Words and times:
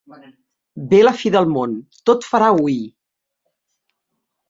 Ve 0.93 1.01
la 1.03 1.13
fi 1.19 1.33
del 1.37 1.51
món, 1.57 1.77
tot 2.11 2.29
farà 2.31 2.51
ui! 2.65 2.77